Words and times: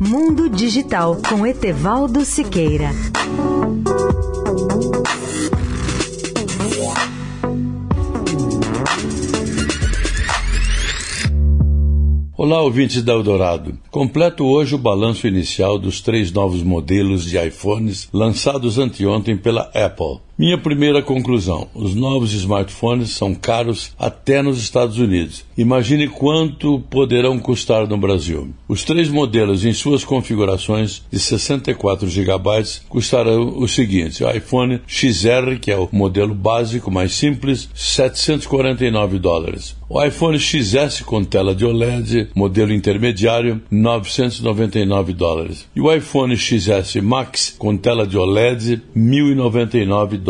Mundo 0.00 0.48
Digital 0.48 1.16
com 1.28 1.46
Etevaldo 1.46 2.24
Siqueira. 2.24 2.90
Olá, 12.36 12.60
ouvintes 12.62 13.02
da 13.02 13.12
Eldorado. 13.12 13.78
Completo 13.90 14.44
hoje 14.44 14.74
o 14.74 14.78
balanço 14.78 15.26
inicial 15.26 15.78
dos 15.78 16.00
três 16.00 16.32
novos 16.32 16.62
modelos 16.62 17.24
de 17.24 17.38
iPhones 17.38 18.08
lançados 18.12 18.76
anteontem 18.78 19.36
pela 19.36 19.70
Apple. 19.72 20.25
Minha 20.38 20.58
primeira 20.58 21.00
conclusão: 21.00 21.66
os 21.74 21.94
novos 21.94 22.34
smartphones 22.34 23.08
são 23.08 23.34
caros 23.34 23.92
até 23.98 24.42
nos 24.42 24.58
Estados 24.58 24.98
Unidos. 24.98 25.46
Imagine 25.56 26.08
quanto 26.08 26.78
poderão 26.90 27.38
custar 27.38 27.88
no 27.88 27.96
Brasil. 27.96 28.50
Os 28.68 28.84
três 28.84 29.08
modelos 29.08 29.64
em 29.64 29.72
suas 29.72 30.04
configurações 30.04 31.02
de 31.10 31.18
64 31.18 32.06
GB 32.06 32.48
custarão 32.86 33.56
o 33.56 33.66
seguinte: 33.66 34.22
o 34.22 34.30
iPhone 34.30 34.82
XR, 34.86 35.58
que 35.58 35.70
é 35.70 35.78
o 35.78 35.88
modelo 35.90 36.34
básico 36.34 36.90
mais 36.90 37.14
simples, 37.14 37.70
749 37.74 39.18
dólares. 39.18 39.74
O 39.88 40.04
iPhone 40.04 40.38
XS 40.38 41.00
com 41.00 41.24
tela 41.24 41.54
de 41.54 41.64
OLED, 41.64 42.28
modelo 42.34 42.74
intermediário, 42.74 43.62
999 43.70 45.14
dólares. 45.14 45.66
E 45.74 45.80
o 45.80 45.90
iPhone 45.90 46.36
XS 46.36 46.96
Max 46.96 47.54
com 47.56 47.76
tela 47.76 48.06
de 48.06 48.18
OLED, 48.18 48.82
1099 48.94 50.18
dólares. 50.18 50.25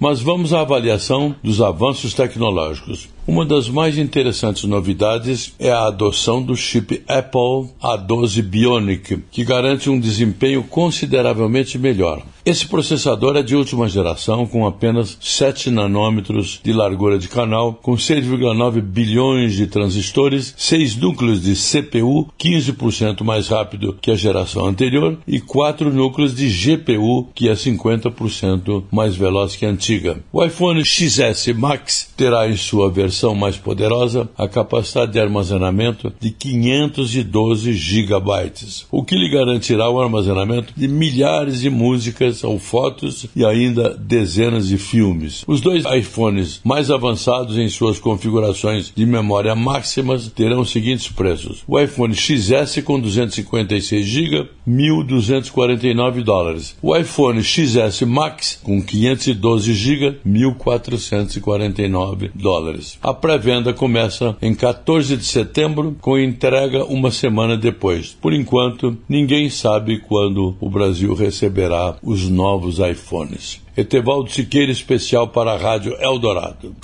Mas 0.00 0.20
vamos 0.20 0.52
à 0.52 0.60
avaliação 0.60 1.34
dos 1.42 1.62
avanços 1.62 2.12
tecnológicos. 2.12 3.08
Uma 3.28 3.44
das 3.44 3.68
mais 3.68 3.98
interessantes 3.98 4.64
novidades 4.64 5.52
é 5.58 5.70
a 5.70 5.88
adoção 5.88 6.42
do 6.42 6.56
chip 6.56 7.02
Apple 7.06 7.68
A12 7.78 8.40
Bionic, 8.40 9.22
que 9.30 9.44
garante 9.44 9.90
um 9.90 10.00
desempenho 10.00 10.62
consideravelmente 10.62 11.78
melhor. 11.78 12.22
Esse 12.42 12.66
processador 12.66 13.36
é 13.36 13.42
de 13.42 13.54
última 13.54 13.86
geração, 13.86 14.46
com 14.46 14.66
apenas 14.66 15.18
7 15.20 15.70
nanômetros 15.70 16.58
de 16.64 16.72
largura 16.72 17.18
de 17.18 17.28
canal, 17.28 17.74
com 17.74 17.92
6,9 17.92 18.80
bilhões 18.80 19.52
de 19.52 19.66
transistores, 19.66 20.54
6 20.56 20.96
núcleos 20.96 21.42
de 21.42 21.54
CPU, 21.54 22.32
15% 22.40 23.22
mais 23.22 23.48
rápido 23.48 23.98
que 24.00 24.10
a 24.10 24.16
geração 24.16 24.64
anterior, 24.64 25.18
e 25.28 25.38
4 25.38 25.92
núcleos 25.92 26.34
de 26.34 26.48
GPU, 26.48 27.28
que 27.34 27.50
é 27.50 27.52
50% 27.52 28.84
mais 28.90 29.14
veloz 29.14 29.54
que 29.54 29.66
a 29.66 29.68
antiga. 29.68 30.18
O 30.32 30.42
iPhone 30.42 30.82
XS 30.82 31.48
Max 31.48 32.10
terá 32.16 32.48
em 32.48 32.56
sua 32.56 32.90
versão 32.90 33.17
versão 33.18 33.34
mais 33.34 33.56
poderosa 33.56 34.28
a 34.38 34.46
capacidade 34.46 35.12
de 35.12 35.18
armazenamento 35.18 36.12
de 36.20 36.30
512 36.30 37.72
gigabytes, 37.72 38.86
o 38.92 39.02
que 39.02 39.16
lhe 39.16 39.28
garantirá 39.28 39.90
o 39.90 40.00
armazenamento 40.00 40.72
de 40.76 40.86
milhares 40.86 41.60
de 41.60 41.68
músicas 41.68 42.44
ou 42.44 42.60
fotos 42.60 43.26
e 43.34 43.44
ainda 43.44 43.94
dezenas 43.94 44.68
de 44.68 44.78
filmes. 44.78 45.42
Os 45.48 45.60
dois 45.60 45.84
iPhones 45.84 46.60
mais 46.62 46.90
avançados 46.90 47.58
em 47.58 47.68
suas 47.68 47.98
configurações 47.98 48.92
de 48.94 49.04
memória 49.04 49.54
máximas 49.56 50.28
terão 50.28 50.60
os 50.60 50.70
seguintes 50.70 51.08
preços: 51.08 51.64
o 51.66 51.78
iPhone 51.78 52.14
XS 52.14 52.82
com 52.84 53.00
256 53.00 54.06
GB, 54.06 54.48
1.249 54.68 56.22
dólares. 56.22 56.76
O 56.80 56.96
iPhone 56.96 57.42
XS 57.42 58.02
Max 58.02 58.60
com 58.62 58.80
512 58.80 59.74
GB, 59.74 60.20
1.449 60.24 62.30
dólares. 62.34 62.98
A 63.08 63.14
pré-venda 63.14 63.72
começa 63.72 64.36
em 64.42 64.54
14 64.54 65.16
de 65.16 65.24
setembro, 65.24 65.96
com 65.98 66.18
entrega 66.18 66.84
uma 66.84 67.10
semana 67.10 67.56
depois. 67.56 68.14
Por 68.20 68.34
enquanto, 68.34 68.98
ninguém 69.08 69.48
sabe 69.48 69.98
quando 69.98 70.54
o 70.60 70.68
Brasil 70.68 71.14
receberá 71.14 71.96
os 72.02 72.28
novos 72.28 72.78
iPhones. 72.78 73.62
Etevaldo 73.74 74.30
Siqueira, 74.30 74.70
especial 74.70 75.28
para 75.28 75.52
a 75.52 75.56
Rádio 75.56 75.96
Eldorado. 75.98 76.76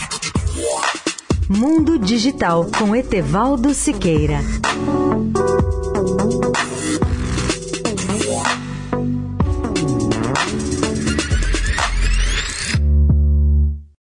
Mundo 1.46 1.98
Digital 1.98 2.70
com 2.78 2.96
Etevaldo 2.96 3.74
Siqueira. 3.74 4.40